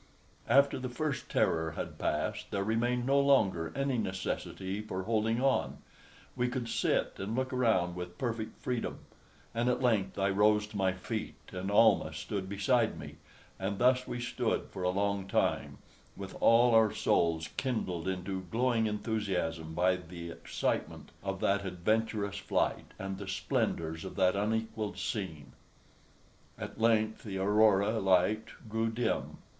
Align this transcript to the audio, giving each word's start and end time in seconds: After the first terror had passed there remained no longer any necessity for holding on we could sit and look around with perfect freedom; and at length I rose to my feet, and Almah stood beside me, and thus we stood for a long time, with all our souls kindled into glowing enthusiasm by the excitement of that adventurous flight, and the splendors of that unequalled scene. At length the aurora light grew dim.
After 0.49 0.79
the 0.79 0.89
first 0.89 1.29
terror 1.29 1.73
had 1.73 1.99
passed 1.99 2.49
there 2.49 2.63
remained 2.63 3.05
no 3.05 3.19
longer 3.19 3.71
any 3.75 3.99
necessity 3.99 4.81
for 4.81 5.03
holding 5.03 5.39
on 5.39 5.77
we 6.35 6.47
could 6.47 6.67
sit 6.67 7.13
and 7.19 7.35
look 7.35 7.53
around 7.53 7.95
with 7.95 8.17
perfect 8.17 8.57
freedom; 8.63 9.01
and 9.53 9.69
at 9.69 9.79
length 9.83 10.17
I 10.17 10.31
rose 10.31 10.65
to 10.65 10.75
my 10.77 10.91
feet, 10.93 11.35
and 11.51 11.69
Almah 11.69 12.13
stood 12.15 12.49
beside 12.49 12.97
me, 12.99 13.17
and 13.59 13.77
thus 13.77 14.07
we 14.07 14.19
stood 14.19 14.69
for 14.71 14.81
a 14.81 14.89
long 14.89 15.27
time, 15.27 15.77
with 16.17 16.35
all 16.41 16.73
our 16.73 16.91
souls 16.91 17.49
kindled 17.55 18.07
into 18.07 18.47
glowing 18.49 18.87
enthusiasm 18.87 19.75
by 19.75 19.97
the 19.97 20.31
excitement 20.31 21.11
of 21.21 21.39
that 21.41 21.63
adventurous 21.63 22.39
flight, 22.39 22.91
and 22.97 23.19
the 23.19 23.27
splendors 23.27 24.03
of 24.03 24.15
that 24.15 24.35
unequalled 24.35 24.97
scene. 24.97 25.51
At 26.57 26.81
length 26.81 27.21
the 27.21 27.37
aurora 27.37 27.99
light 27.99 28.45
grew 28.67 28.89
dim. 28.89 29.37